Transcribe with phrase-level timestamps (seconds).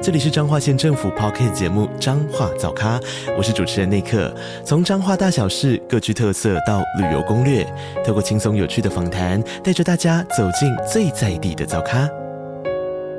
[0.00, 3.00] 这里是彰化县政府 Podcast 节目《彰化早咖》，
[3.36, 4.32] 我是主持人内克。
[4.64, 7.66] 从彰化大小事各具特色到旅游攻略，
[8.06, 12.08] 透过轻松有趣的访谈，带着大家走进最在地的早咖。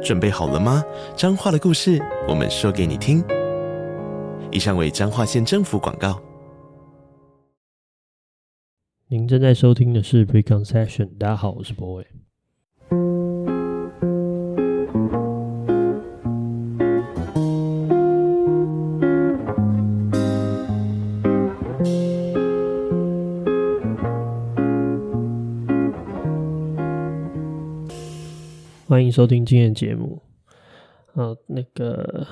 [0.01, 0.81] 准备好了吗？
[1.17, 3.21] 彰化的故事，我们说给你听。
[4.49, 6.17] 以上为彰化县政府广告。
[9.09, 11.09] 您正在收听的是 Preconcession。
[11.17, 12.07] 大家好，我是博伟。
[28.99, 30.21] 欢迎收听今天的节目。
[31.13, 32.27] 啊，那个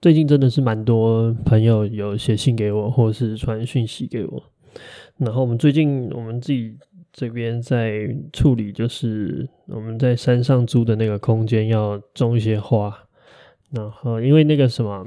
[0.00, 4.42] 最近真的是蛮多朋友有写信给我，或是传讯息给我。
[5.18, 6.76] 然后我们最近我们自己
[7.12, 12.92] 这边在处理，就是我们在山上租的那个空间要种一些花。
[13.70, 15.06] 然后因为那个什么，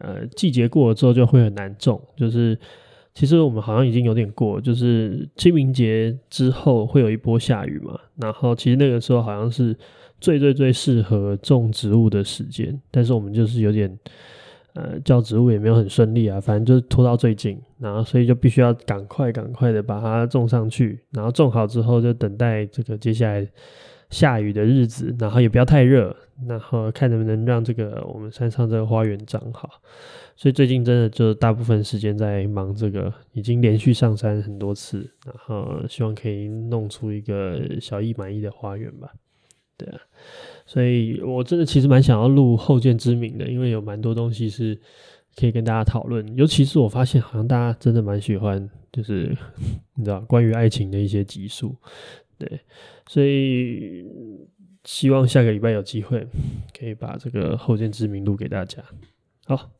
[0.00, 2.02] 呃，季节过了之后就会很难种。
[2.16, 2.58] 就是
[3.14, 7.96] 其实我们好像已经有点过，就是清明节之后会有一波下雨嘛。
[8.16, 9.78] 然后其实那个时候好像是。
[10.22, 13.98] 最最最适合种植物的时间，但是我们就是有点，
[14.74, 23.44] 呃，叫植物也没有很顺利啊，反正就是拖到最近，然后所以就必须要赶快赶快的把它种上去，然后种好之后就等待这个接下来
[24.10, 29.68] 下雨的日子，然后也不要太热，然后看能不能让这个我们山上这个花园长好。
[30.34, 39.12] 所以最近真的就大部分时间在忙这个，已经连续上山很多次，然后希望可以弄出一个小易满意的花园吧。
[39.76, 39.98] 对啊，
[40.66, 44.78] 所以我真的其实蛮想要录后见之明的，因为有蛮多东西是
[45.34, 46.24] 可以跟大家讨论。
[46.36, 49.36] 尤其是我发现，好像大家真的蛮喜欢，就是
[49.96, 51.74] 你知道关于爱情的一些集数。
[52.38, 52.60] 对，
[53.08, 54.04] 所以
[54.84, 56.24] 希望下个礼拜有机会
[56.78, 58.82] 可以把这个后见之明录给大家。
[59.46, 59.70] 好，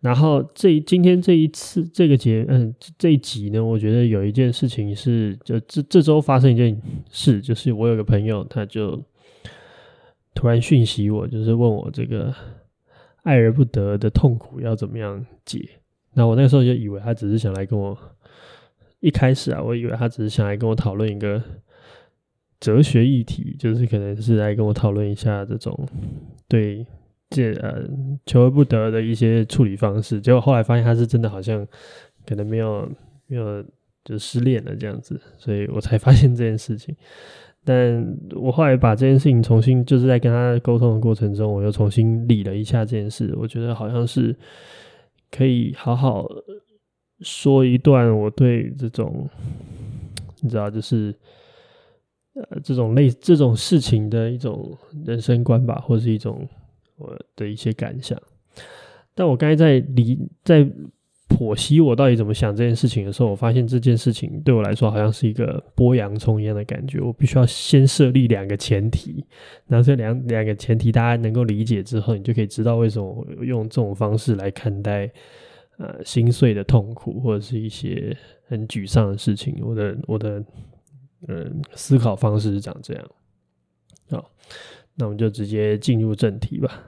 [0.00, 6.80] 然后这今天这一次这个节嗯这一集呢，我觉得有一件事情是，就这这周发生一件
[7.10, 9.02] 事，就是我有个朋友他就。
[10.34, 12.34] 突然讯息我，就是问我这个
[13.22, 15.66] 爱而不得的痛苦要怎么样解。
[16.12, 17.96] 那我那个时候就以为他只是想来跟我，
[19.00, 21.42] 一开始啊，我以为他只是想来跟我讨论一个
[22.60, 25.88] 哲学议题，就是可能是来跟我讨论一下这种
[26.48, 26.86] 对
[27.30, 27.82] 这呃
[28.26, 30.20] 求而不得的一些处理方式。
[30.20, 31.66] 结果后来发现他是真的好像
[32.26, 32.88] 可能没有
[33.26, 33.64] 没有
[34.04, 36.94] 就失恋了这样子，所以我才发现这件事情。
[37.64, 43.34] 但我后来把这件事情重新，就是在跟他沟通的过程中，我又重新理了一下这件事。
[43.36, 44.36] 我觉得好像是
[45.30, 46.26] 可以好好
[47.20, 49.28] 说一段我对这种，
[50.40, 51.14] 你知道，就是
[52.34, 56.48] 呃这种类这种事情的一种人生观吧，或是一种
[56.96, 58.20] 我的一些感想。
[59.14, 60.70] 但我刚才在理在。
[61.28, 67.00] 剖析我到底怎么想这件事情的时候，我发现这件事情对我来说好像是一个剥洋葱一样的感觉。
[67.00, 69.24] 我必须要先设立两个前提，
[69.66, 75.10] 然后这两两个前提大家能够理解之后，你就可以知道为什么我用这种方式来看待
[75.78, 79.58] 呃心碎的痛苦或者是一些很沮丧的事情。
[79.62, 80.44] 我的我的
[81.26, 83.10] 嗯、思考方式是长这样。
[84.10, 84.30] 好，
[84.94, 86.82] 那我们就直接进入正题吧。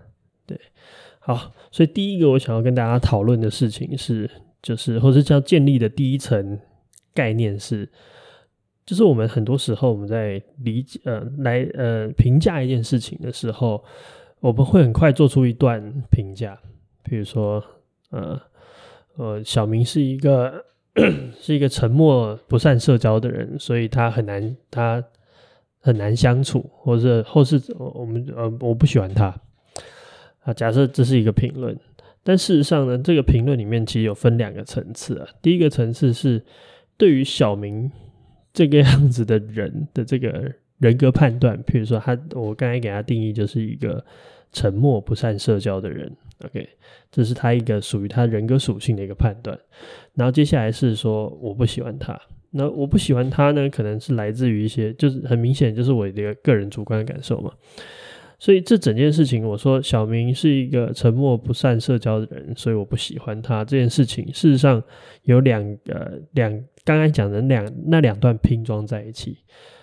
[1.26, 4.31] 好，所以第一个我想要跟大家讨论的事情是，
[4.62, 6.56] 就是或者叫建立的第一层
[7.12, 7.91] 概念是，
[8.84, 13.82] 就是我们很多时候我们在理解呃来呃评价一件事情的时候，
[14.38, 15.82] 我们会很快做出一段
[16.12, 16.56] 评价，
[17.03, 17.60] 比如说
[18.10, 18.41] 呃
[19.16, 20.65] 呃小明是一个
[21.42, 25.03] 是一个沉默不善社交的人，所以他很难他
[25.80, 29.36] 很难相处，或者或是我们呃我不喜欢他。
[30.47, 31.77] 啊，假设这是一个评论，
[32.22, 35.28] 但事实上呢，这个评论里面其实有分两个层次啊。
[35.43, 36.41] 第一个层次是
[36.97, 37.91] 对于小明
[38.53, 44.03] 这个样子的人的这个人格判断，譬如说他，我刚才给他定义就是一个
[44.53, 46.10] 沉默不善社交的人。
[46.45, 46.69] OK，
[47.10, 49.59] 这是他一个属于他人格属性的一个判断。
[50.15, 52.16] 然后接下来是说我不喜欢他，
[52.51, 57.53] 那我不喜欢他呢，可能是来自于一些，就是很明显就是我的一个人主观的感受嘛。
[58.38, 64.27] 所以这整件事情，我说小明是一个沉默不善社交的人，所以我不喜欢他这件事情。
[64.27, 64.83] 事实上
[65.22, 66.53] 有两个两
[66.84, 69.38] 刚才讲的两那两段拼装在一起，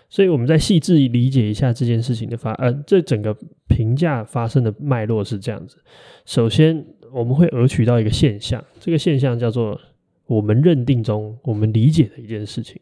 [0.07, 3.35] 所以我们再细致理解一下这件事情的发，呃，这整个
[3.67, 5.77] 评价发生的脉络是这样子。
[6.25, 9.79] 首先，我们会讹取到一个现象，这个现象叫做
[10.27, 12.79] 我们认定中我们理解的一件事情。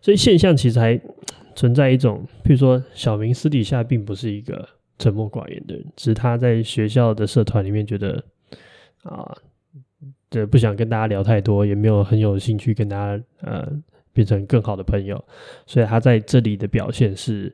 [0.00, 1.00] 所以现象其实还
[1.54, 4.68] 存在一种，譬如说小明私底下并不是一个
[4.98, 8.22] 沉默寡言的人，只是他在学校的社团里面觉得
[9.02, 9.36] 啊，
[10.30, 13.70] 这不想跟大家聊太多，也没有很有兴趣跟大家呃。
[14.14, 15.24] 变成更好的朋友，
[15.66, 17.52] 所以他在这里的表现是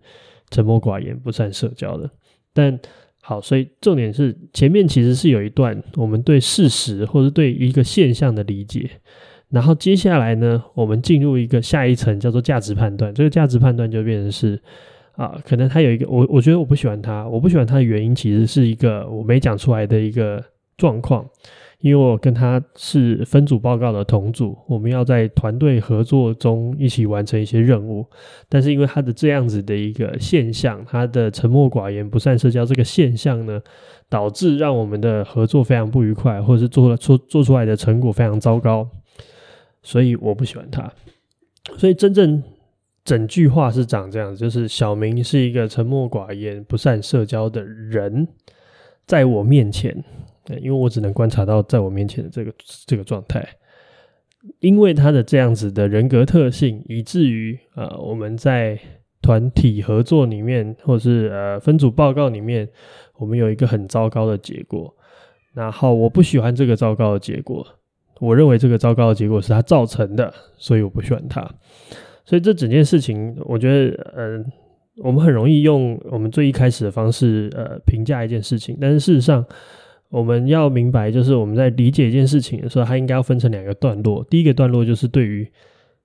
[0.51, 2.11] 沉默寡言、不善社交的。
[2.53, 2.79] 但
[3.23, 8.91] 好，所以重点是前面其实是有一段我们对事实或者对一个现象的理解，
[9.49, 13.15] 然后接下来呢，我们进入一个下一层叫做价值判断。
[13.15, 14.61] 这个价值判断就变成是
[15.21, 20.43] 啊，可能他有一个我我觉得我不喜欢他，我不喜欢他的原因其实是一个我没讲出来的一个
[20.79, 21.29] 状况。
[21.81, 28.07] 因为我跟他是分组报告的同组，我们要在团队合作中一起完成一些任务。
[28.51, 33.61] 但是因为他的这样子的一个现象，他的沉默寡言、不善社交这个现象呢，
[34.11, 38.89] 导致让我们的合作非常不愉快，或者是做了做做出来的成果非常糟糕。
[39.83, 40.91] 所以我不喜欢他。
[41.79, 42.43] 所以真正
[43.05, 48.29] 整句话是长这样，就是小明是一个沉默寡言、不善社交的人，
[49.07, 50.05] 在我面前。
[50.61, 52.53] 因为我只能观察到在我面前的这个
[52.85, 53.47] 这个状态，
[54.59, 58.77] 因为他的这样子的人格特性，以至于呃我们在
[59.23, 62.69] 团体合作里面，或者是呃分组报告里面，
[63.19, 64.93] 我们有一个很糟糕的结果。
[65.55, 67.65] 然后我不喜欢这个糟糕的结果，
[68.19, 71.49] 我认为这个糟糕的结果是他造成的，所以我不喜欢他。
[72.31, 74.45] 所以这整件事情，我觉得呃
[75.03, 79.45] 我们很容易用我们最一开始的方式呃评价一件事情，但是事实上。
[80.13, 84.27] 我们要明白，就是我们在理解一件事情的时候，它应该要分成两个段落。
[84.29, 85.49] 第一个段落就是对于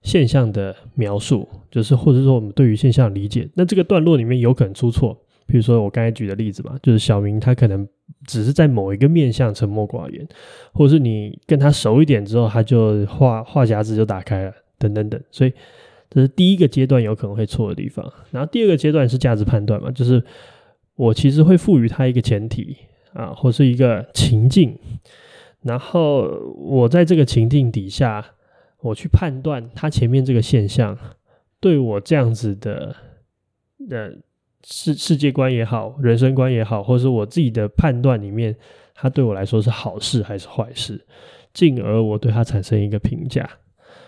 [0.04, 3.50] 现象的描述，就是或者说我们对于现象理解。
[3.56, 7.88] 那这个段落里面有可能出错，比如说我刚才举的例子嘛，就是小明他可能
[8.28, 10.28] 只是在某一个面向沉默寡言，
[10.72, 15.20] 或者是你跟他熟一点之后，他就话话匣子就打开了，等等等。
[15.32, 15.54] 所以
[16.10, 18.14] 这是第一个阶段有可能会错的地方。
[18.32, 20.24] 然后第二个阶段是价值判断嘛，就是
[20.96, 22.78] 我其实会赋予它一个前提。
[23.16, 24.78] 啊，或是一个情境，
[25.62, 26.24] 然后
[26.58, 28.26] 我在这个情境底下，
[28.82, 30.98] 我去判断他前面这个现象
[31.62, 32.94] 对我这样子的
[33.90, 34.12] 呃
[34.66, 38.54] 世世界观也好，人生观也好，或是我自己的判断里面，
[38.94, 41.00] 他对我来说是好事还是坏事，
[41.54, 43.50] 进而我对他产生一个评价。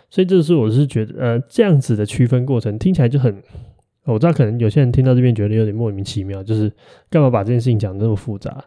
[0.09, 3.41] 所以这是我是觉得，呃，这样子的区分过程听起来就很。
[4.05, 6.71] 我知道可能有些人听到这边觉得有点莫名其妙，就是
[7.09, 8.63] 干嘛把这件事情讲那么复杂？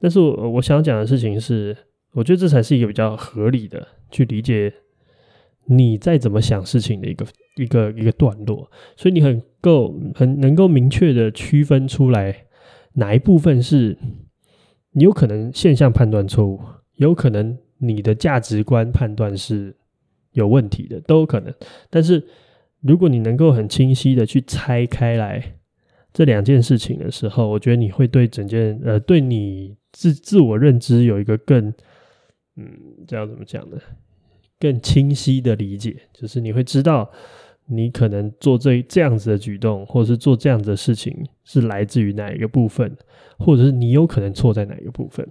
[0.00, 1.76] 但是我我想讲的事情是，
[2.12, 4.72] 我觉得这才是一个比较合理的去理解
[5.66, 8.68] 你在怎么想事情的一个一个一个段落。
[8.96, 12.34] 所以你很够很能够明确的区分出来
[12.94, 13.96] 哪一部分是
[14.90, 16.58] 你有可能现象判断错误，
[16.96, 19.72] 有可能你的价值观判断是
[20.32, 21.52] 有问题的，都有可能。
[21.88, 22.22] 但是
[22.80, 25.56] 如果你能够很清晰的去拆开来
[26.12, 31.72] 这两件事情的时候，我觉得你会对整件呃，对你自自我认知有一个更
[32.56, 33.76] 嗯，这样怎么讲呢？
[34.58, 37.10] 更清晰的理解，就是你会知道
[37.66, 42.94] 你可能做这这样子的举动，或者是做这样子的事情是来自于哪一个部分，
[43.38, 45.26] 或者是你有可能错在哪一个部分。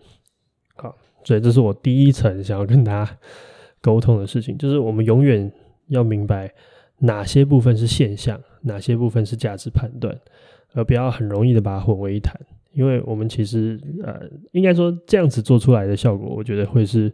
[0.76, 3.18] 好，所以这是我第一层想要跟大家
[3.82, 5.52] 沟通的事情，就是我们永远
[5.88, 6.54] 要明白。
[7.02, 10.14] 哪些部分是现象，哪些部分是价值判断，
[10.74, 12.38] 而不要很容易的把它混为一谈。
[12.74, 17.10] 因为我们其实呃，应该说这样子做出来的效果，我觉得会是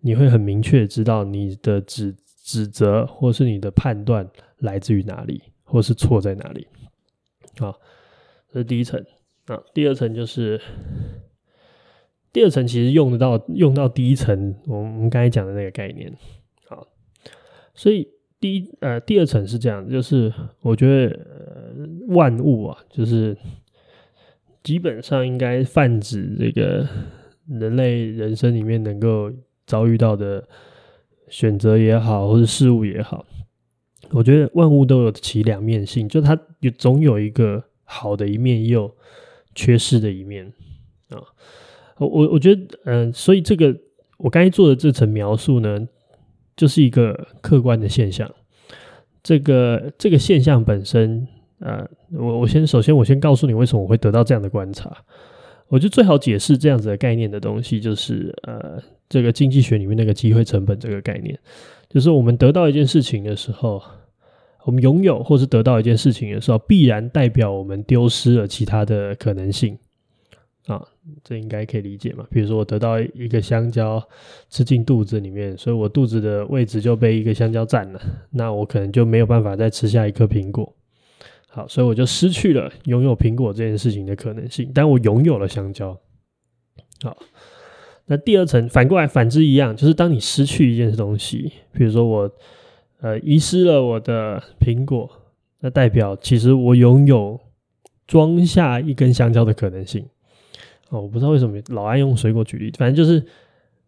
[0.00, 4.26] 你会很明确知道你的指指责或是你的判断
[4.60, 6.66] 来自于哪里，或是错在哪里。
[7.58, 7.78] 好，
[8.50, 8.98] 这是第一层。
[9.48, 10.58] 啊，第二层就是
[12.32, 16.12] 第二层，其实用得到用到第一层，我们刚才讲的那个概念。
[16.66, 16.86] 好，
[17.74, 18.08] 所以。
[18.40, 20.32] 第一呃，第二层是这样，就是
[20.62, 23.36] 我觉得、呃、万物啊，就是
[24.62, 26.88] 基本上应该泛指这个
[27.46, 29.30] 人类人生里面能够
[29.66, 30.48] 遭遇到的
[31.28, 33.26] 选择也好，或是事物也好，
[34.12, 38.96] 我觉得万物都有其两面性，就它有总有一个好的一面，也有
[39.54, 40.50] 缺失的一面
[41.10, 41.20] 啊。
[42.00, 43.76] 我我我觉得嗯、所以这个
[44.18, 45.86] 我刚才做的这层描述呢。
[46.56, 48.30] 就是一个客观的现象，
[49.22, 51.26] 这个这个现象本身，
[51.60, 54.94] 呃，我我先首先我先告诉你为什么我会得到这样的观察。
[55.68, 58.78] 我觉得最好解释这样子的概念的东西，就是呃，
[59.08, 61.38] 这个经济学里面那个机会成本这个概念，
[61.88, 63.80] 就是我们得到一件事情的时候，
[64.66, 69.78] 我们拥有或是得到一件事情的时候，必然代表我们丢失了其他的可能性
[70.72, 70.86] 啊，
[71.24, 72.26] 这应该可以理解嘛？
[72.30, 74.02] 比如说我得到一个香蕉
[74.48, 78.00] 吃进肚子里面，所以我肚子的位置就被一个香蕉占了，
[78.30, 80.72] 那我可能就没有办法再吃下一颗苹果。
[81.48, 85.98] 好，所以我就失去了拥有苹果这件事情的可能性，但我拥有了香蕉。
[87.02, 87.16] 好，
[88.06, 92.30] 那第二层反过来反之一样，就是当你失去一件东西，比如说我。
[93.02, 95.10] 呃，遗失了我的苹果，
[95.60, 97.40] 那代表其实我拥有
[98.06, 100.04] 装下一根香蕉的可能性。
[100.90, 103.18] 哦，我不知道为什么老爱用水果举例，反正就是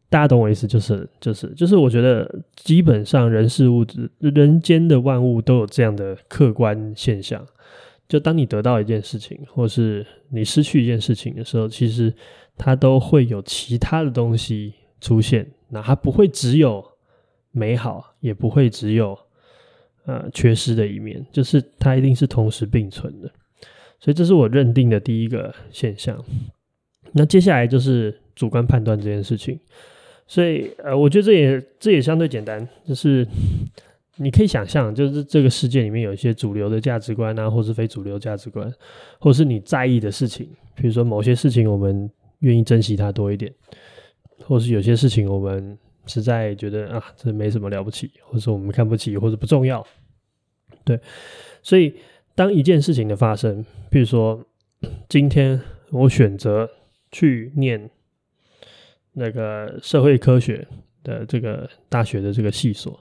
[0.08, 3.84] 大家懂我意思，就是就是就是，我觉得基本上人事物、
[4.18, 7.46] 人间的万物都有这样的客观现象。
[8.08, 12.12] 就当你得到一件事情，或是你失去一件事情的时候，其实
[12.56, 16.82] 它都会有其他的东西出现，那它不会只有。
[17.54, 19.14] 美好也不会只有
[20.06, 23.30] 呃缺失的一面，就是它一定是同时并存的，
[24.00, 26.16] 所以这是我认定的第一个现象。
[27.12, 29.58] 那接下来就是主观判断这件事情，
[30.26, 33.26] 所以呃，我觉得这也这也相对简单，就是
[34.16, 38.72] 你可以想象，就是这个世界里面有一些主流的价值观啊，或是非主流价值观，
[39.18, 43.52] 或是你在意的事情，比如说某些事情我们愿意珍惜它多一点，
[44.44, 45.78] 或是有些事情我们。
[46.04, 49.86] 实在觉得啊，这没什么了不起，或者我们看不起，或者不重要，
[50.84, 50.98] 对。
[51.62, 51.94] 所以，
[52.34, 54.44] 当一件事情的发生，比如说
[55.08, 55.60] 今天
[55.92, 56.68] 我选择
[57.12, 57.88] 去念
[59.12, 60.66] 那个社会科学
[61.04, 62.98] 的这个大学的这个系所，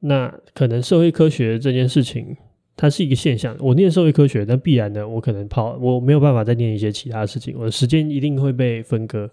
[0.00, 2.36] 那可能社会科学这件事情。
[2.76, 3.56] 它是一个现象。
[3.60, 9.30] 我念社会科学，但必然的，我可能跑，我没有办法再念一些其他事情，我的时间一定会被分割，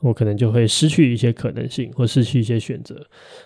[0.00, 2.94] 我可能就会失去一些可能性，或失去一些选择。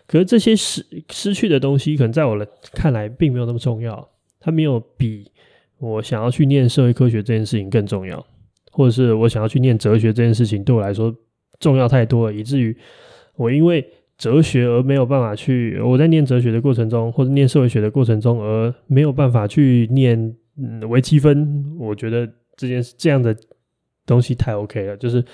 [0.08, 4.08] 可是这些失失去的东西，可能在我的看来并没有那么重要，
[4.40, 5.30] 它没有比
[5.78, 8.26] 我想要去念社会科学这件事情更重要，
[8.70, 11.14] 或者是我想要去念哲学这件事情对我来说
[11.58, 12.76] 重要太多了，以至于
[13.36, 13.86] 我因为。
[14.18, 20.18] 哲学而没有办法去，我在念哲学的过程中，或者念社会学的过程中，而没有办法去念
[20.56, 21.64] 嗯微积分。
[21.78, 23.32] 我觉得这件事这样的
[24.04, 25.24] 东西太 OK 了，就是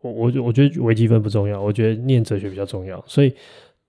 [0.00, 3.04] 我我我觉得微积分不重要，我觉得念哲学比较重要。
[3.06, 3.30] 所以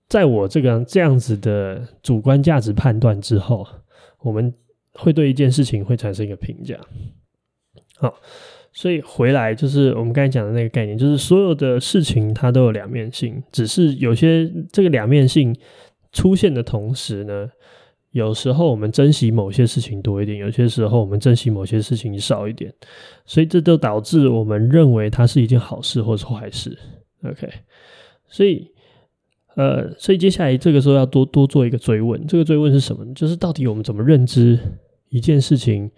[0.08, 3.66] 在我这个这样子的主观价值判断之后，
[4.20, 4.52] 我们
[4.92, 6.78] 会对一件事情会产生一个评价。
[7.96, 8.14] 好。
[8.76, 15.56] 所以回来就是我们刚才讲的那个概念，就是所有的事情它都有两面性，只是有些这个两面性
[16.10, 17.48] 出现的同时呢，
[18.10, 22.74] 有时候我们珍惜某些事情多一点，有些时候我们珍惜某些事情少一点，
[23.24, 26.76] 所以这都导致我们认为它是一件好事或是坏事。
[27.22, 27.48] OK，
[28.26, 28.68] 所以
[29.54, 33.06] 呃，所以接下来这个时候要多多做一个追问，这个追问是什么？
[33.14, 34.58] 就是到底我们怎么认知
[35.10, 35.88] 一件事情？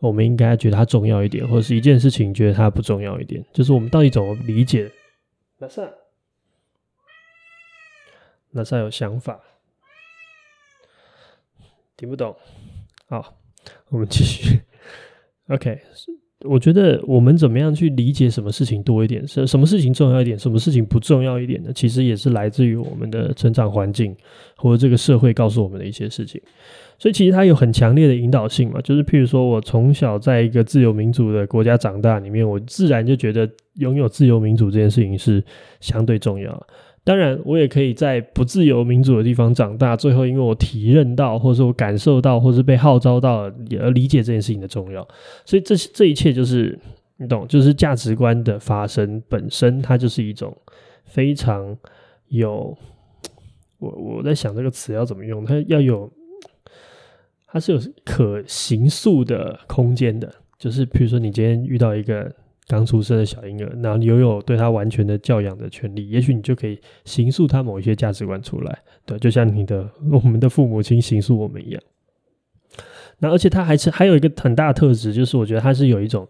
[0.00, 4.90] 我们应该觉得它重要一点，或者是一件事情觉得它不重要一点，就是我们到底怎么理解？
[5.58, 5.90] 那萨，
[8.50, 9.40] 那萨有想法？
[11.96, 12.36] 听不懂？
[13.08, 13.36] 好，
[13.88, 14.60] 我们继续。
[15.48, 15.82] OK，
[16.44, 21.70] 我觉得我们怎么样去理解什么事情多一点，什什么事情重要一点，什么事情不重要一点呢？
[21.74, 24.14] 其实也是来自于我们的成长环境，
[24.56, 26.40] 或者这个社会告诉我们的一些事情。
[26.96, 35.42] 所以其实它有很强烈的引导性嘛，就是譬如说我从小在一个自由民主的国家长大，里面我自然就觉得拥有自由民主这件事情是
[35.80, 36.66] 相对重要。
[37.04, 43.50] 当然，我也可以在不自由民主的地方长大，最后因为我体认到，或者说我感受到，或是被号召到
[43.80, 45.06] 而理解这件事情的重要。
[45.44, 46.78] 所以这这一切就是
[47.16, 50.56] 你懂，就是价值观的发生本身，它就是一种
[51.04, 51.76] 非常
[52.28, 52.76] 有
[53.78, 56.10] 我我在想这个词要怎么用，它要有。
[57.50, 62.30] 它是有可形塑的空间的，就是比如说你今天遇到一个
[62.68, 71.82] 刚出生的小婴儿，然后你拥有对他完全的教养的权利，也许你就可以形塑他某一些价值观出来，对，就像你的我们的父母亲形塑我们一样。
[73.20, 76.28] 那而且他还是还有一个很大的特质，就是我觉得他是有一种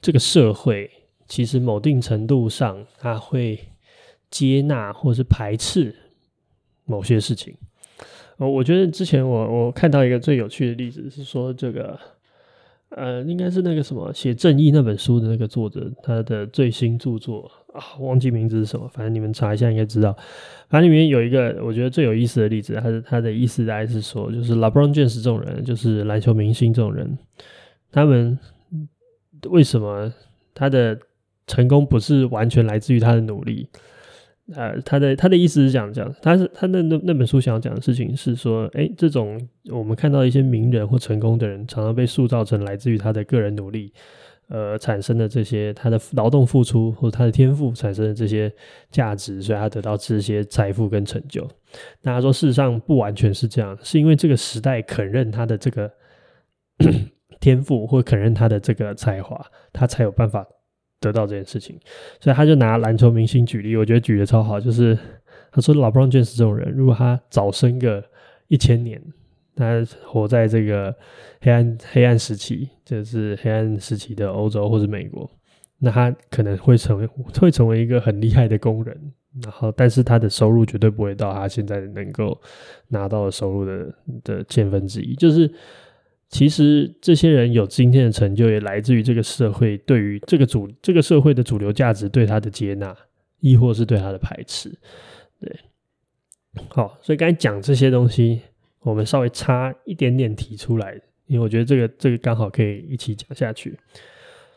[0.00, 0.90] 这个社会
[1.26, 3.58] 其实某定程度上他会
[4.30, 5.94] 接纳或是排斥
[6.84, 7.52] 某些事情。
[8.36, 11.98] 哦，我觉得之前我我看到一个最有趣的例子是说，这个
[12.90, 20.16] 呃，应该是那个什么写《正义》那本书的那个作者，他的最新著作啊，忘记名字是什么，反正你们查一下应该知道。
[20.68, 27.18] 反正里面有一个我觉得最有意思的例子，他的他的意思大概是说，就是 LeBron James 这种人，就是篮球明星这种人，
[27.90, 28.38] 他们
[29.50, 30.12] 为什么
[30.54, 30.96] 他的
[31.46, 33.68] 成功不是完全来自于他的努力？
[34.52, 43.90] 呃，他的他的意思是讲讲，他是他那那那本书想要讲的事情是说，哎，这种我们看到一些名人或成功的人，常常被塑造成来自于他的个人努力，
[44.48, 48.52] 呃，产生的这些他的劳动付出或者他的天赋产生的这些
[48.90, 51.48] 价值，所以他得到这些财富跟成就。
[52.02, 55.90] 那他说，事实上不完全是这样，是因为这个时代肯认他的这个
[57.40, 60.46] 天赋或肯认他的这个才华，他才有办法。
[61.04, 61.78] 得到这件事情，
[62.20, 64.58] 所以他就拿篮球明星举例，我觉得举得超好。
[64.58, 64.98] 就是
[65.52, 68.02] 他说，LeBron James 这种人，如果他早生个
[68.48, 69.00] 一千年，
[69.54, 70.94] 他活在这个
[71.40, 75.30] 黑暗黑暗时期，就是黑暗时期的欧洲或者美国，
[75.78, 77.06] 那他可能会成为
[77.38, 79.12] 会成为一个很厉害的工人。
[79.42, 82.40] 然后，但是他的收入绝对不会到他现在能够
[82.88, 85.52] 拿到的收入的的千分之一，就是。
[86.34, 92.92] 其实这些人有今天的成就，也来自于这个社会对于这个主这个社会的主流价值对他的接纳，
[93.38, 94.68] 亦或是对他的排斥。
[95.40, 95.56] 对，
[96.70, 98.40] 好，所以刚才讲这些东西，
[98.80, 103.78] 我们稍微差一点点提出来，因为我觉得这个这个刚好可以一起讲下去。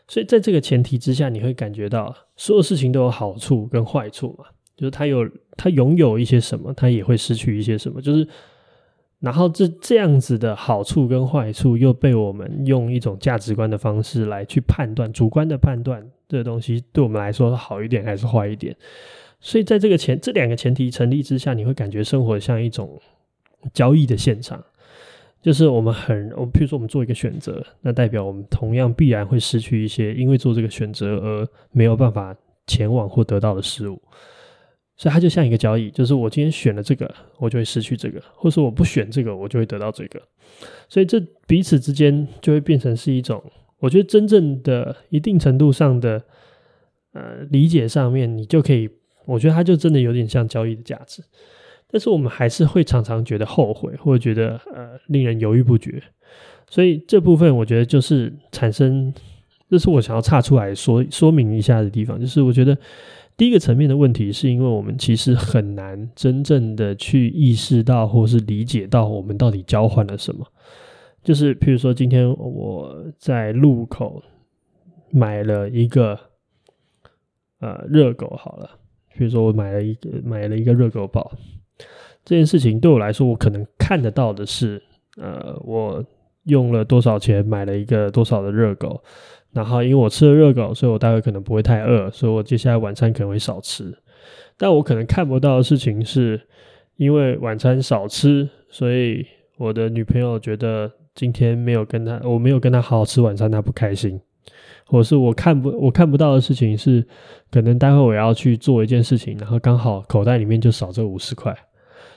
[0.08, 8.28] 所以在这个前提之下，你会感觉到所有事情都有好处跟坏处嘛，就是他有他拥有一些什么，他也会失去一些什么，就是。
[9.20, 18.76] 然后这这样子的好处跟坏处，又被我们用一种价值观的方式来去判断，主观的判断这东西对我们来说好一点还是坏一点。
[19.40, 23.00] 所以在这个前这两个前提成立之下，你会感觉生活像一种
[23.74, 24.64] 交易的现场，
[25.42, 32.36] 就是我们很，我们譬如说我们做一个选择，那代表我们同样必然会失去一些，因为做这个选择而没有办法
[32.68, 34.00] 前往或得到的事物。
[34.98, 40.20] 所以它就像一个交易，就是我今天选了这个，我就会失去这个；或者我不选这个，我就会得到这个。
[40.90, 43.40] 所以这彼此之间就会变成是一种，
[43.78, 46.24] 我觉得真正的一定程度上的
[47.14, 48.90] 呃理解上面，你就可以，
[49.26, 51.22] 我觉得它就真的有点像交易的价值。
[51.92, 56.02] 但是我们还是会常常觉得后悔，或者觉得呃令人犹豫不决。
[56.68, 59.14] 所以这部分我觉得就是产生，
[59.70, 62.76] 这是我想要岔出来说说明一下的地方，就是我觉得。
[63.38, 70.44] 第一个层面的问题，是因为我们其实很难真正的去意识到，或是理解到我们到底交换了什么。
[71.24, 74.24] 就是譬如说，今天我在路口
[75.12, 76.18] 买了一个
[77.60, 78.72] 呃热狗，好了，
[79.16, 81.32] 比如说我买了一个买了一个热狗堡，
[82.26, 84.82] 这件事情对我来说，我可能看得到的是，
[85.18, 86.04] 呃，我
[86.46, 89.04] 用了多少钱买了一个多少的热狗。
[89.58, 93.92] 然后，因为我吃了热狗，所以我待会可能不会太饿，所以我接下来晚餐可能会少吃。
[94.56, 96.40] 但我可能看不到的事情是，
[96.96, 99.26] 因为晚餐少吃，所以
[99.58, 104.22] 我的女朋友觉得今天没有跟她，我没有跟她好好吃晚餐，她不开心。
[104.86, 107.06] 或是我看不我看不到的事情是，
[107.52, 111.54] 可能待会我要去做一件事情，然后刚好口袋里面就少这五十块。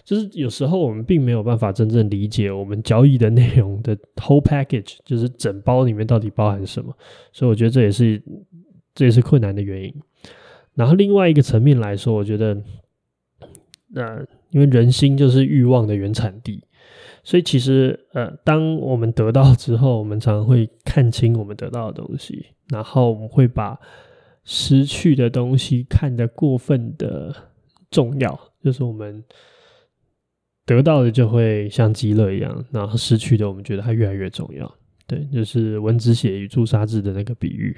[0.05, 6.93] 就是有时候我们并没有办法真正理解我们交易的内容的 whole package，就是整包里面到底包含什么，
[7.33, 8.21] 所以我觉得这也是
[8.95, 9.95] 这也是困难的原因。
[10.75, 12.61] 然后另外一个层面来说，我觉得，
[13.95, 16.65] 呃，因为人心就是欲望的原产地，
[17.23, 23.79] 所以其实呃，当我们得到之后，我们常常会看清我们得到的东西，然后我们会把
[24.45, 27.35] 失去的东西看得过分的
[27.91, 29.23] 重要，就是我们。
[30.77, 34.73] 得到的就会像鸡肋一样，然后失去的我们觉得它越来越重要。
[35.07, 37.77] 对，就是蚊子血与朱砂痣的那个比喻。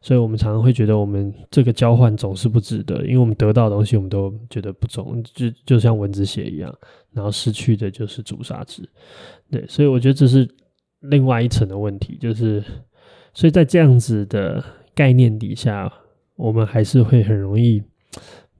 [0.00, 6.72] 所以我们常常会觉得我们这个交换总是不值得，因为我们得到的东西我们都觉得不重，就就像蚊子血一样，
[7.12, 8.82] 然后失去的就是朱砂痣。
[9.50, 10.48] 对，所以我觉得这是
[11.00, 12.62] 另外一层的问题，就是
[13.32, 15.92] 所以在这样子的概念底下，
[16.34, 17.80] 我们还是会很容易。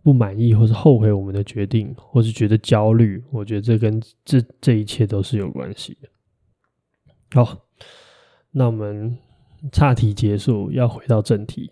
[0.02, 6.08] 不满意，或是后悔我们的决定，或是觉得焦虑，我觉得这跟这这一切都是有关系的。
[7.34, 7.66] 好，
[8.50, 9.16] 那我们
[9.70, 11.70] 岔题结束，要回到正题。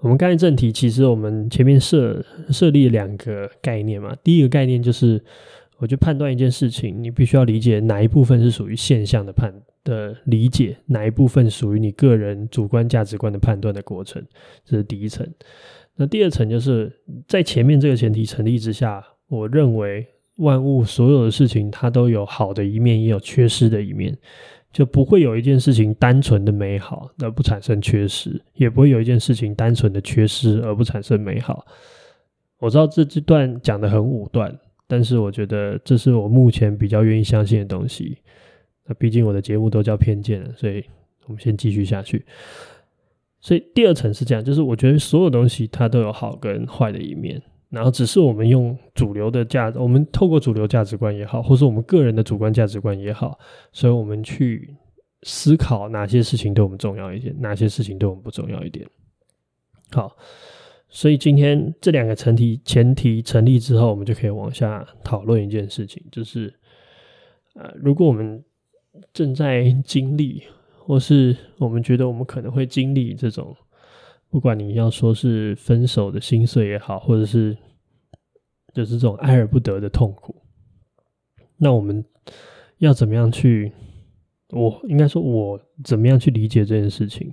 [0.00, 4.14] 我们刚才正题其实我们前面设设立两个概念嘛。
[4.22, 5.22] 第一个概念就是，
[5.78, 14.24] 我觉得判断一件事情，你必须要理解哪一部分是属于现象的判的理解，哪一部分属于你个人主观价值观的判断的过程，
[14.64, 15.26] 这是第一层。
[16.00, 16.92] 那第二层就是
[17.26, 20.06] 在前面这个前提成立之下，我认为
[20.36, 24.16] 万物所有的事情它都有好的一面，也有缺失的一面，
[24.72, 31.66] 就不会有一件事情单纯的美好而不产生缺失，也不会有一件事情单纯的缺失而不产生美好。
[32.60, 34.56] 我知道这这段讲得很武断，
[34.86, 38.18] 但是我觉得这是我目前比较愿意相信的东西。
[38.86, 40.84] 那毕竟我的节目都叫偏见了，所以
[41.26, 42.24] 我们先继续下去。
[43.48, 47.40] 所以第二层是这样，就是我觉得所有东西它都有好跟坏的一面。
[47.70, 53.38] 然后只是我们用主流的价值，我们透过主流价值观也好，或是我们个人的主观价值观也好，
[53.72, 54.76] 所以我们去
[55.22, 58.86] 思考哪些事情对我们重要一点，哪些事情对我们不重要一点。
[59.92, 60.14] 好，
[60.90, 66.52] 所以今天这两个前提前提成立之后，我们就可以往下讨论一件事情，就是
[67.54, 68.44] 呃，如果我们
[69.14, 70.42] 正在经历，
[70.88, 73.54] 或是我们觉得我们可能会经历这种。
[74.30, 77.54] 不管你要说是分手的心碎也好，或者是
[78.72, 80.34] 就是这种爱而不得的痛苦，
[81.58, 82.02] 那我们
[82.78, 83.70] 要怎么样去？
[84.48, 87.30] 我应该说，我怎么样去理解这件事情？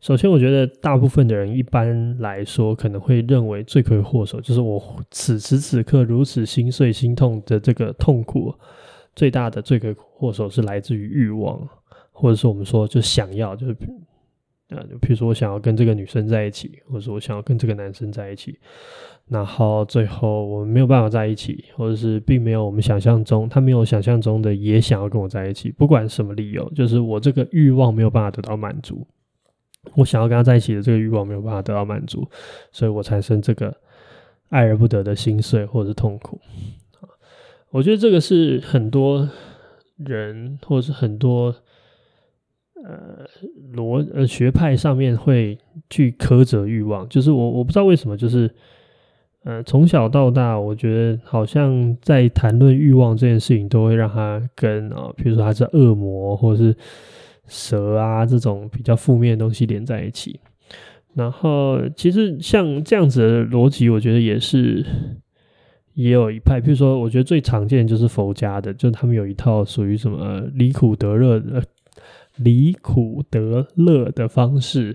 [0.00, 4.80] 首先，我觉得大部分的人一般来说可能会认为罪魁祸首就是我
[5.10, 8.54] 此时此刻如此心碎心痛的这个痛苦，
[9.16, 11.68] 最大的罪魁祸首是来自于欲望，
[12.20, 13.76] 或者是我们说就想要就是。
[14.70, 18.56] 啊，就比如说我想要跟这个女生在一起，或者说我想要跟这个男生在一起，
[19.26, 29.04] 然后最后我们没有办法在一起，或者是并没有我们想象中，他没有想象中的也想要跟我在一起，不管什么理由，就是我这个欲望没有办法得到满足，
[29.96, 32.24] 我想要跟他在一起的这个欲望没有办法得到满足，
[32.70, 33.76] 所以我产生这个
[34.50, 36.40] 爱而不得的心碎或者是痛苦。
[37.70, 39.28] 我觉得这个是很多
[39.96, 41.52] 人或者是很多。
[42.82, 43.26] 呃，
[43.74, 45.58] 逻呃学派上面会
[45.90, 48.50] 去苛责欲望，就是我我不知道为什么，就是
[49.44, 56.74] 呃从小到大，我觉得好像在谈论欲望这件事情，都会让他跟啊，比如说他是恶魔或者是
[57.46, 60.40] 蛇啊这种比较负面的东西连在一起。
[61.14, 64.82] 然后其实像这样子的逻辑，我觉得也是
[65.92, 71.62] 也有一派，比如说我觉得最常见就是佛家的，就他们有一套属于什么离苦得乐的。
[72.40, 74.92] 离苦得乐的方式，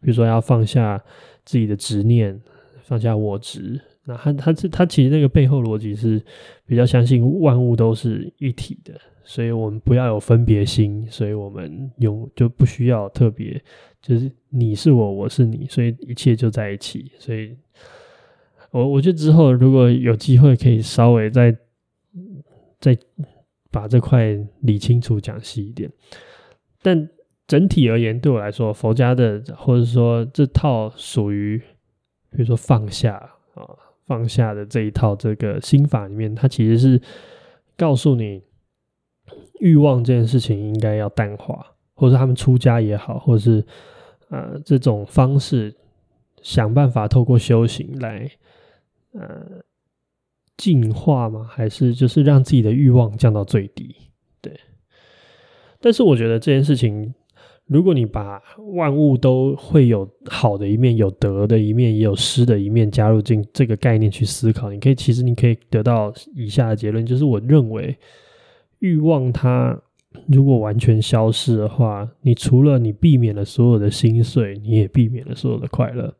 [0.00, 1.02] 比如说要放下
[1.44, 2.40] 自己的执念，
[2.82, 3.80] 放下我执。
[4.04, 6.22] 那他他这他其实那个背后逻辑是
[6.66, 13.62] 比较相信万物都是一体的，所以我们不要有分别心，所以我们用就不需要特别，
[14.00, 17.12] 就是你是我，我是你，所以一切就在一起。
[17.18, 17.54] 所以
[18.70, 21.54] 我我觉得之后如果有机会，可以稍微再
[22.80, 22.96] 再
[23.70, 25.90] 把这块理清楚，讲细一点。
[26.82, 27.08] 但
[27.46, 31.58] 整体而言，对我来说，佛家的或者说这套属于，
[32.30, 33.16] 比如说放下
[33.54, 33.66] 啊，
[34.06, 37.00] 放下的这一套这个心法里面，它其实是
[37.76, 38.42] 告诉你，
[39.60, 43.64] 欲望这件事情应该要淡化，或者他们出家也好，或者是
[44.28, 45.74] 呃这种方式，
[46.42, 48.30] 想办法透过修行来
[49.12, 49.62] 呃
[50.56, 51.48] 净化吗？
[51.50, 53.96] 还是就是让自己的欲望降到最低？
[55.80, 57.14] 但是我觉得这件事情，
[57.66, 58.42] 如果你把
[58.74, 67.96] 万物都会有好的一面、有得的一面，也有失的一面加入进这个概念去思考，你可以其实你可以得到以下的结论，就是我认为
[68.80, 69.80] 欲望它
[70.26, 76.12] 如果完全消失的话，你除了你避免了所有的心碎，你也避免了所有的快乐。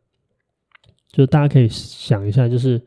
[1.11, 2.81] 就大家可以想一下，就是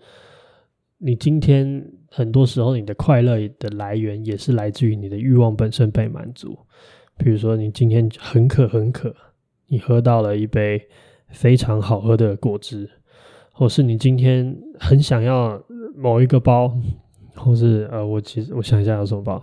[0.99, 1.85] 你今天。
[2.15, 6.59] 很多时候，你的快乐的来源也是来自于你的欲望本身被满足。
[7.17, 9.15] 比如说，你今天很渴很渴，
[9.69, 10.79] 你喝到了一杯
[11.29, 12.87] 非常好喝的果汁，
[13.53, 15.59] 或是你今天很想要
[15.97, 16.77] 某一个包，
[17.35, 19.43] 或是呃，我其实我想一下有什么包，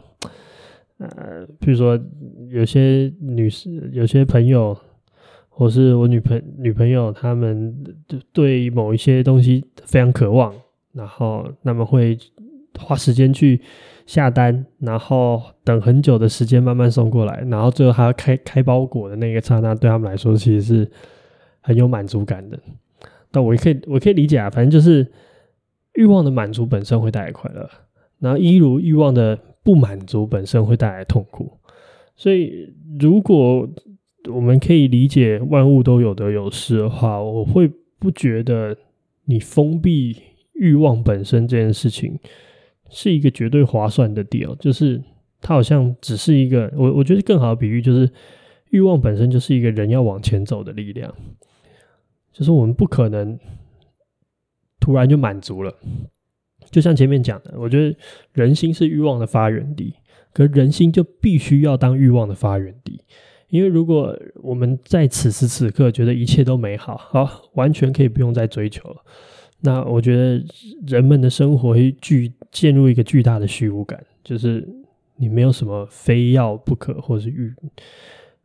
[1.00, 2.00] 呃，比如说
[2.52, 4.78] 有些女士、有些朋友，
[5.48, 7.76] 或是我女朋女朋友，他们
[8.32, 10.54] 对某一些东西非常渴望，
[10.92, 12.16] 然后那么会。
[12.78, 13.62] 花时间去
[14.06, 20.92] 下单，然后等很久的时间慢慢送过来，然后最后还要开开包裹的那个刹那，对他们来说其实是
[21.62, 22.60] 很有满足感的。
[23.32, 25.06] 但我可以，我可以理解啊，反正就是
[25.94, 27.70] 欲望的满足本身会带来快乐，
[28.20, 31.52] 然后一如欲望的不满足本身会带来痛苦。
[32.16, 33.70] 所以，如果
[34.34, 38.76] 我们可以理解万物都有得有失的话，我会不觉得
[39.26, 40.18] 你封闭
[40.54, 42.20] 欲望本身这件事情。
[42.90, 45.02] 是一个绝对划算的 deal，就是
[45.42, 48.10] 它好像只是一个我我觉得更好的比喻就是
[48.72, 51.14] 欲望本身就是一个人要往前走的力量，
[52.32, 53.40] 就是我们不可能
[54.80, 55.74] 突然就满足了。
[56.72, 57.96] 就像前面讲的，我觉得
[58.34, 59.96] 人心是欲望的发源地，
[60.34, 63.02] 可人心就必须要当欲望的发源地，
[63.48, 68.98] 因为如果我们在此时此刻觉得一切都美好，好，完全可以不用再追求了。
[69.62, 70.44] 那我觉得
[70.88, 74.68] 人们的生活会巨陷入一个巨大的虚无感，就是
[75.18, 77.54] 你没有什么非要不可，或是欲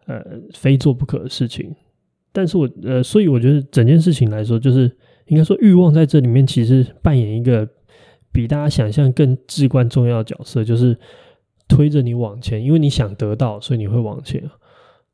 [0.07, 0.23] 呃
[0.53, 1.75] 非做不可的事情。
[2.33, 4.91] 但是我呃，所以我觉得整件事情来说，就是
[5.27, 7.69] 应该说欲望在这里面其实扮演一个
[8.33, 10.99] 比大家想象更至关重要的角色，就是
[11.69, 14.51] 推着你往前，因为你想得到，所以你会往前，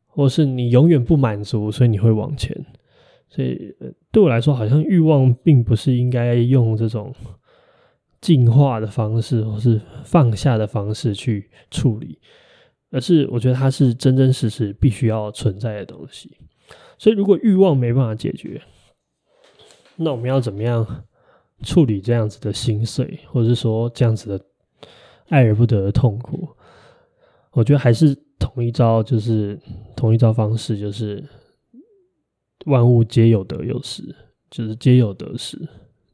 [0.07, 2.57] 或是你永远不满足，所以你会往前。
[3.33, 3.73] 所以
[4.11, 7.15] 对我来说，好像欲望并不是应该用这种
[8.21, 12.19] 进化的方式，或是放下的方式去处理，
[12.91, 16.37] 而是我觉得它是真真实实必须要存在的东西。
[16.99, 18.61] 所以，如果欲望没办法解决，
[19.95, 21.05] 那我们要怎么样
[21.63, 24.45] 处理这样子的心碎，或者是说这样子的
[25.29, 26.49] 爱而不得的痛苦？
[27.53, 29.57] 我觉得还是同一招，就是
[29.95, 31.25] 同一招方式，就是。
[32.67, 34.03] 万物皆有得有失，
[34.51, 35.59] 就是皆有得失。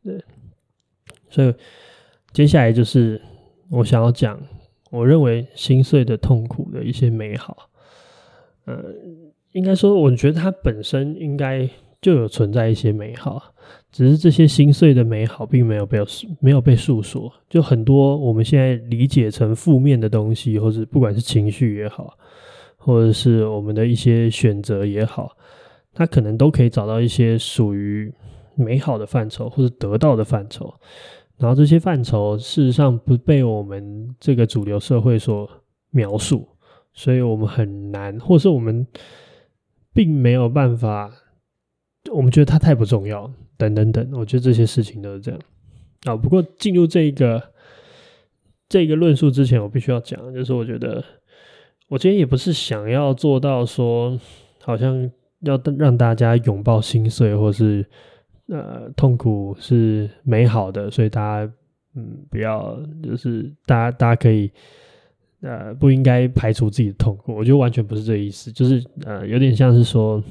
[0.05, 0.23] 对，
[1.29, 1.53] 所以
[2.33, 3.21] 接下来就是
[3.71, 4.41] 我想要讲，
[4.91, 7.71] 我认为心碎的痛苦的一些美好。
[8.67, 8.85] 呃，
[9.53, 11.69] 应该说，我觉得它本身应该
[12.01, 13.55] 就有存在一些美好，
[13.91, 15.99] 只是这些心碎的美好并没有被
[16.41, 17.33] 没有被诉说。
[17.49, 22.17] 就很多我们现在理解成负面的东西，或者不管是情绪也好，
[22.77, 25.37] 或者是我们的一些选择也好。
[25.99, 28.13] 他可能都可以找到一些属于
[28.55, 30.75] 美好的范畴，或者得到的范畴，
[31.39, 35.49] 然后这些范畴事实上不被我们这个主流社会所
[35.93, 36.47] 描述，
[36.93, 38.87] 所以我们很难，或是我们
[39.95, 41.11] 并没有办法，
[42.13, 45.41] 我们觉得它太不重要，等等等，我觉得这些事情都是这样
[46.05, 46.15] 啊。
[46.15, 47.43] 不过进入这个
[48.69, 51.03] 这个论述之前，我必须要讲，就是我觉得
[51.89, 54.21] 我今天也不是想要做到说
[54.61, 55.11] 好像。
[55.47, 57.87] 要让大家拥抱心碎，或是
[58.49, 61.53] 呃痛苦是美好的，所以大家
[61.95, 64.51] 嗯不要就是大家大家可以
[65.41, 70.23] 呃不应该排除自己的痛苦，我觉得完全不是这个意思，就是呃有点像是说，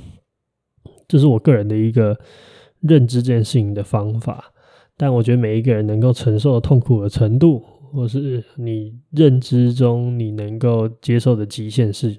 [1.07, 2.17] 这是我个人的一个
[2.81, 4.51] 认知这件事情的方法，
[4.97, 7.59] 但我觉得每一个人能够承受的痛苦的程度，
[7.91, 12.15] 或是你认知中你能够接受的极限是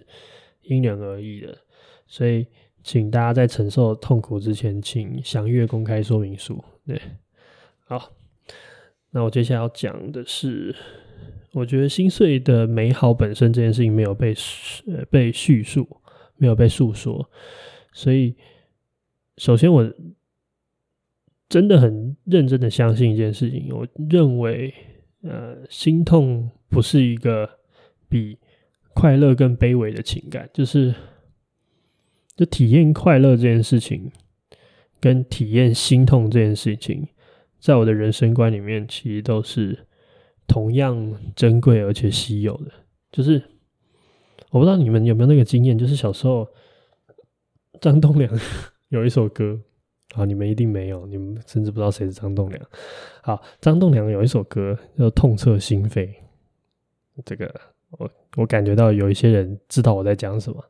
[0.62, 1.56] 因人而异的，
[2.06, 2.46] 所以。
[2.86, 6.64] 请大家在承受痛苦之前，请详阅公开说明书。
[6.86, 6.96] 对，
[7.84, 8.12] 好，
[9.10, 10.72] 那我接下来要讲的是，
[11.50, 14.32] 我觉得心碎的美好本身这件事情没有被
[14.86, 15.84] 呃被叙述，
[16.36, 17.28] 没有被诉说，
[17.92, 18.36] 所以
[19.36, 19.92] 首先我
[21.48, 24.72] 真的很认真的相信一件事情，我认为
[25.24, 27.50] 呃心痛不是一个
[28.08, 28.38] 比
[28.94, 30.94] 快乐更卑微的情感，就是。
[32.36, 34.12] 就体验快乐这件事情，
[35.00, 37.08] 跟体验心痛这件事情，
[37.58, 39.86] 在我的人生观里面，其实都是
[40.46, 42.70] 同样珍贵而且稀有的。
[43.10, 43.42] 就是
[44.50, 46.46] 我不知道你们有没有那个经验，就是小时候
[47.80, 48.30] 张栋梁
[48.90, 49.58] 有一首歌，
[50.14, 52.62] 啊，你们一定没有，你们甚至不知道谁是张栋梁。
[53.22, 56.06] 好，张栋梁有一首歌叫《痛彻心扉》，
[57.24, 57.52] 这个
[57.92, 60.62] 我我感觉到有一些人知道我在讲什么。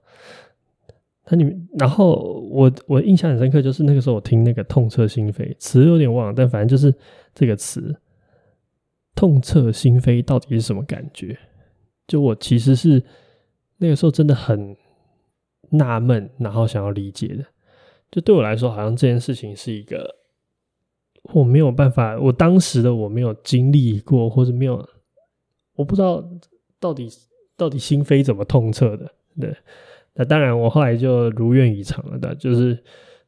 [1.28, 6.94] 他里面，然后我我印象很深刻，就是那个时候我听那个“痛彻心扉”词有点忘了，但反正就是
[7.34, 7.92] 这个词
[9.16, 11.36] “痛彻心扉”到底是什么感觉？
[12.06, 13.02] 就我其实是
[13.78, 14.76] 那个时候真的很
[15.70, 17.44] 纳闷，然后想要理解的。
[18.08, 20.08] 就对我来说，好像这件事情是一个
[21.34, 24.88] 我没有办法，我当时的我没有经历过，或者没有，
[25.74, 26.24] 我不知道
[26.78, 27.08] 到底
[27.56, 29.10] 到底心扉怎么痛彻的，
[29.40, 29.52] 对。
[30.16, 32.82] 那当然，我后来就如愿以偿了的，就是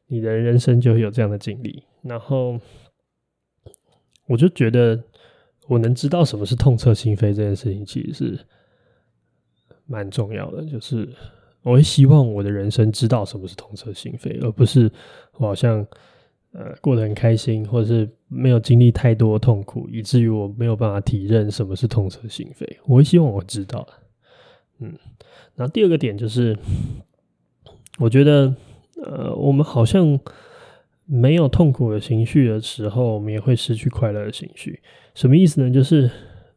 [0.07, 1.83] 你的人生就会有这样的经历。
[2.01, 2.59] 然后，
[4.27, 4.99] 我就觉得
[5.67, 8.39] 我能知道什么是痛彻心扉这件事情，其实是
[9.85, 10.65] 蛮重要的。
[10.65, 11.07] 就是
[11.61, 14.91] 我会希望我的人生知道什么是痛彻心扉，而不是
[15.33, 15.85] 我好像
[16.53, 22.65] 呃过得很开心，或者是没有经历太多痛苦，以至于我没有办法体认什么是痛彻心扉。
[22.87, 23.87] 我会希望我知道，
[24.79, 24.97] 嗯。
[25.55, 26.57] 然后第二个点就是，
[27.97, 28.55] 我觉得，
[29.03, 30.19] 呃，我们好像
[31.05, 34.81] 没有痛苦的情绪的时候，我们也会失去快乐的情绪。
[35.15, 35.69] 什么意思呢？
[35.69, 36.09] 就是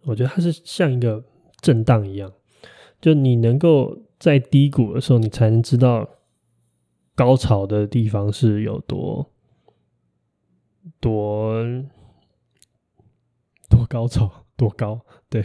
[0.04, 1.24] 我觉得它是像一个
[1.60, 2.32] 震荡一样，
[3.00, 6.08] 就你能够在低谷的时候，你才能知道
[7.14, 9.30] 高潮的地方是有多
[11.00, 11.64] 多
[13.68, 15.00] 多高潮，多高。
[15.28, 15.44] 对，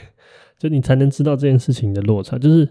[0.58, 2.68] 就你才能知道这件事情的落差，就是。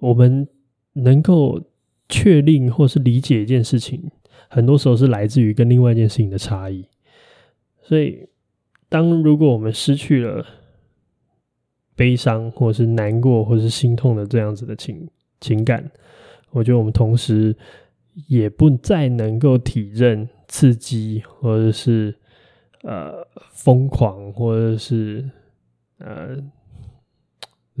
[0.00, 0.48] 我们
[0.94, 1.60] 能够
[2.08, 4.10] 确定或是理解一件事情，
[4.48, 6.82] 很多时候是来自于跟另外一件事情的差异。
[7.82, 8.26] 所以，
[8.88, 10.42] 当如果我们失去了
[11.94, 15.06] 悲伤，或是难过，或是心痛的这样子的情
[15.38, 15.90] 情感，
[16.48, 17.54] 我觉得我们同时
[18.26, 22.14] 也不再能够体认刺激，或者是
[22.84, 23.22] 呃
[23.52, 25.28] 疯狂，或者是
[25.98, 26.38] 呃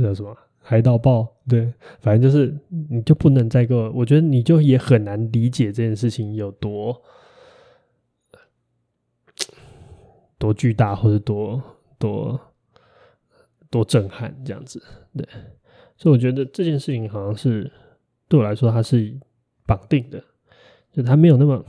[0.02, 1.26] 叫什么海盗报？
[1.48, 7.02] 对，反正就是你就不能再够，我觉得你就也很难理解这件事情有多
[10.38, 11.62] 多巨大，或者多
[11.98, 12.40] 多
[13.68, 14.82] 多震撼这样子。
[15.16, 15.26] 对，
[15.96, 17.70] 所以我觉得这件事情好像是
[18.28, 19.18] 对我来说，它是
[19.66, 20.22] 绑定的。
[20.92, 21.64] 就它没有那么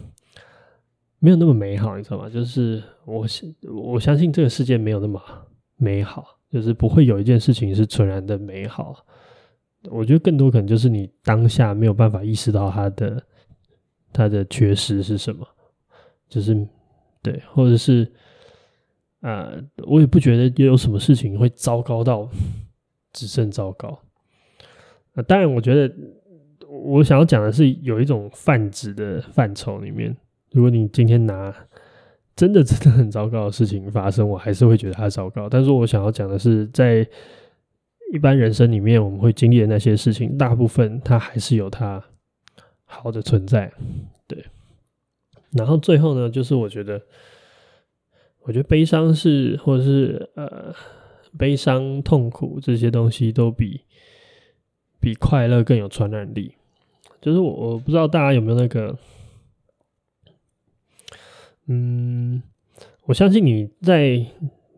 [1.19, 2.27] 没有那么美好，你知道吗？
[2.29, 3.27] 就是我
[3.71, 5.21] 我相信这个世界没有那么
[5.75, 9.05] 美好，就是不会有一件事情是纯然的美好。
[9.89, 13.23] 我觉得更多可能就是你当下没有办法意识到它的
[14.13, 15.47] 它的缺失是什么，
[16.29, 16.67] 就是
[17.21, 18.03] 对，或者是
[19.21, 22.29] 啊、呃，我也不觉得有什么事情会糟糕到
[23.13, 23.99] 只剩糟糕。
[25.13, 25.93] 啊，当然，我觉得。
[26.73, 30.15] 我想要讲的是，有一种泛指的范畴里面，
[30.51, 31.53] 如果你今天拿
[32.41, 35.47] 真的真的很糟糕的事情发生，我还是会觉得它糟糕。
[35.47, 37.07] 但是我想要讲的是，在
[38.11, 42.03] 一般人生里面，我们会经历的那些事情，大部分它还是有它
[42.83, 43.71] 好的存在。
[44.25, 44.43] 对。
[45.51, 46.99] 然后最后呢，就是我觉得，
[48.41, 50.73] 我觉得悲伤是，或者是呃，
[51.37, 53.81] 悲伤、痛苦这些东西，都比
[54.99, 56.55] 比快乐更有传染力。
[57.21, 58.97] 就是我，我不知道大家有没有那个，
[61.71, 62.41] 嗯，
[63.05, 64.25] 我相信你在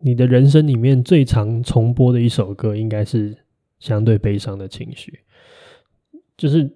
[0.00, 3.36] 你的人生里面最常重播的一首歌，应该是
[3.80, 5.18] 相对悲伤的情绪。
[6.36, 6.70] 就是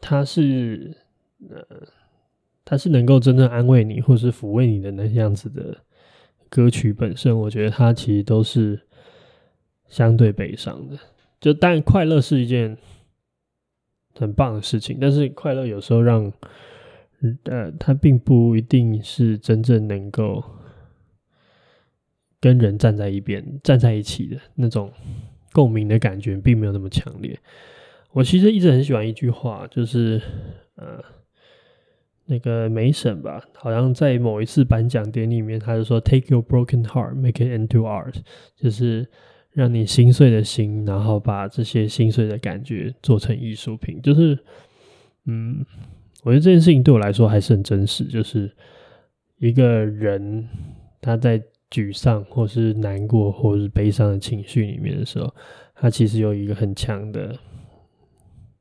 [0.00, 0.94] 它是，
[1.48, 1.64] 呃，
[2.64, 5.76] 它是能够真正安慰你，或是抚慰你的那样子的
[6.50, 8.78] 歌曲本身，我觉得它其实都是
[9.88, 10.98] 相对悲伤的。
[11.40, 12.76] 就当然，快乐是一件。
[14.18, 16.32] 很棒的事情，但是快乐有时候让，
[17.44, 20.42] 呃，它并不一定是真正能够
[22.40, 24.92] 跟人站在一边、站在一起的那种
[25.52, 27.38] 共鸣的感觉，并没有那么强烈。
[28.12, 30.20] 我其实一直很喜欢一句话，就是
[30.76, 31.02] 呃，
[32.26, 38.16] 那个梅婶吧，好像在某一次颁奖典礼里面，他就说：“Take your broken heart, make it into art。”
[38.56, 39.06] 就是。
[39.56, 44.38] 让你心碎的心，然后把这些心碎的感觉做成艺术品，就是，
[45.24, 45.64] 嗯，
[46.26, 48.02] 我觉得这件事情对我来说还是很真实。
[48.06, 48.50] 就是
[49.38, 50.44] 一个人
[51.00, 55.32] 他在沮丧，或是难过，或是悲伤的情绪里面的时候，
[55.76, 57.32] 他其实有一个很强的，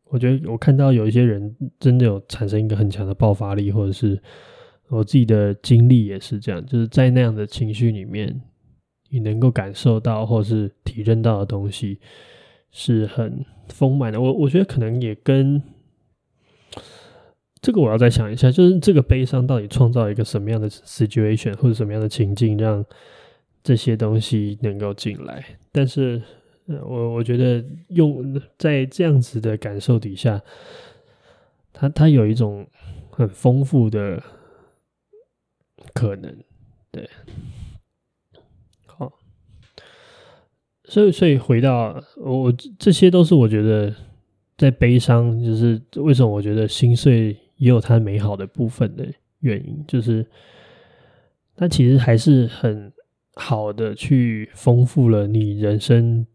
[0.04, 4.22] 我觉得我看到有一些人真的有产生一个很强的爆发力，或者是
[4.90, 8.40] 我自己的经历也是这样，就是在那样的情绪里面。
[9.12, 12.00] 你能够感受到或是体认到的东西
[12.72, 14.20] 是很丰满的。
[14.20, 15.62] 我我觉得可能也跟
[17.66, 22.86] 这个我要再想一下，就是这个悲伤到底创造一个什么样的 situation 或者什么样的情境，让
[23.64, 25.44] 这些东西能够进来。
[25.72, 26.22] 但是，
[26.68, 30.40] 我我觉得用在这样子的感受底下，
[31.74, 32.68] 它它有一种
[33.10, 34.22] 很丰富的
[35.92, 36.38] 可能，
[36.92, 37.10] 对。
[38.86, 39.12] 好
[40.84, 43.92] 所以，所以回到我，这些都是我觉得
[44.56, 49.08] 在悲伤，就是为什么我觉得心碎也有它美好的部分的
[49.40, 50.26] 原因，就是
[51.56, 52.92] 它其实还是很
[53.36, 56.26] 好的去丰富了你人生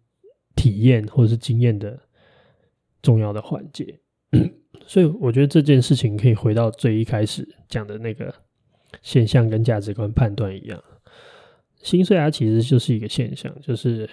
[0.54, 1.98] 体验或者是经验的
[3.02, 4.00] 重要的环节。
[4.86, 8.34] 所以，我觉得这件事情可以回到最一开始讲的那个
[9.02, 10.82] 现象跟价值观判断一样，
[11.82, 14.08] 心碎啊其实就是一个现象，就是。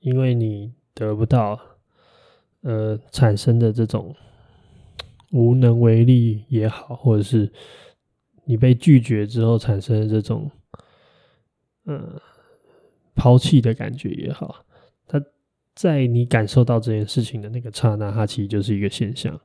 [0.00, 1.60] 因为你得不到，
[2.60, 4.14] 呃，产生的这种
[5.30, 7.50] 无能为力也好，或者是
[8.44, 10.50] 你被拒绝之后产生的这种，
[11.86, 12.20] 嗯，
[13.14, 14.64] 抛弃的感觉也好，
[15.06, 15.22] 它
[15.74, 19.40] 在你感受到这件事情的那个刹那，它其实就是一个现象。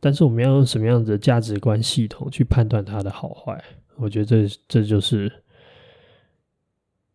[0.00, 3.62] 但是我们要用什么样子的价值观系统去判断它的好坏？
[3.96, 5.32] 我觉得这这就是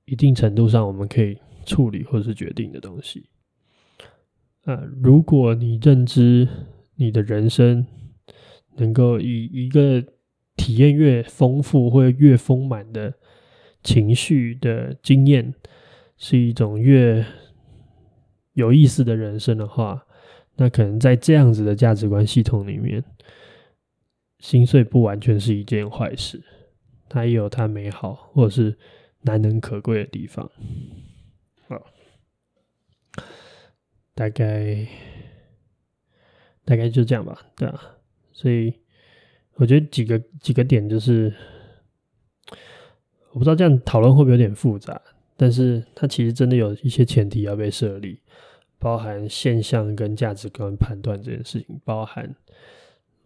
[0.05, 1.37] 一定程度上我们可以。
[1.65, 3.25] 处理或是决定的东西，
[4.65, 6.45] 啊，如果你认知
[6.95, 7.85] 你的人生
[8.75, 10.03] 能够以一个
[10.55, 13.13] 体验越丰富或越丰满的
[13.83, 15.53] 情绪的经验，
[16.17, 17.25] 是一种越
[18.53, 20.05] 有意思的人生的话，
[20.55, 23.03] 那可能在这样子的价值观系统里面，
[24.39, 26.43] 心碎不完全是一件坏事，
[27.09, 28.77] 它也有它美好或者是
[29.21, 30.49] 难能可贵的地方。
[34.15, 34.87] 大概
[36.65, 37.81] 大概就这样吧，对啊。
[38.31, 38.73] 所以
[39.55, 41.33] 我觉得几个几个点就是，
[43.31, 44.99] 我不知道这样讨论会不会有点复杂，
[45.37, 48.19] 但是它其实真的有一些前提要被设立，
[48.79, 52.35] 包含现象跟价值观判断这件事情，包含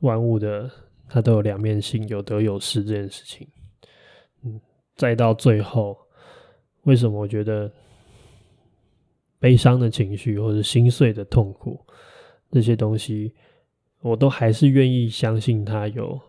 [0.01, 0.69] 万物的
[1.07, 3.47] 它都有两面性，有得有失这件事情。
[4.43, 4.59] 嗯，
[4.95, 5.97] 再到最后，
[6.83, 7.71] 为什么我觉得
[9.39, 11.79] 悲伤的情绪或者心碎的痛苦
[12.57, 13.35] 这些东西，
[13.99, 16.19] 我都还是愿意相信它有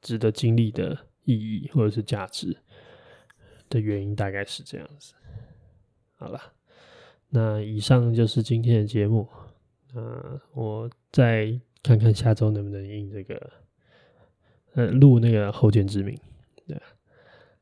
[0.00, 2.56] 值得经历的意义或者是价值
[3.68, 5.14] 的原因，大概是这样子。
[6.16, 6.40] 好了，
[7.28, 9.28] 那以上就是今天的节目。
[9.94, 13.52] 那我再看看下周能不能印这个，
[14.74, 16.18] 呃，录那个后见之明。
[16.66, 16.76] 对，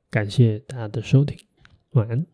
[0.08, 1.38] 感谢大家的收听，
[1.90, 2.26] 晚安。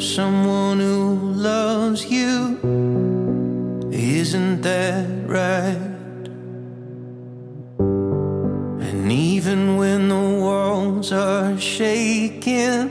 [0.00, 2.58] Someone who loves you,
[3.92, 5.76] isn't that right?
[8.80, 12.90] And even when the walls are shaking,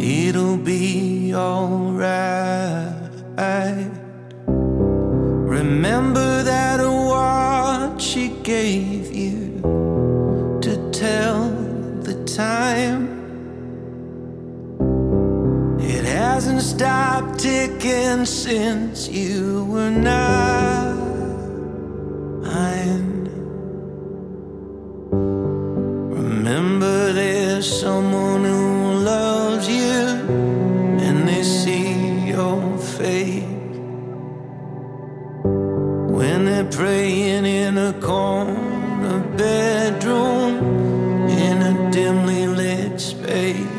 [0.00, 2.94] it'll be alright.
[5.58, 9.60] Remember that award she gave you
[10.62, 11.50] to tell
[12.02, 13.03] the time.
[16.54, 20.94] Hasn't stopped ticking since you were nine.
[26.10, 30.00] Remember, there's someone who loves you,
[31.02, 33.44] and they see your face
[36.16, 43.73] when they're praying in a corner bedroom in a dimly lit space.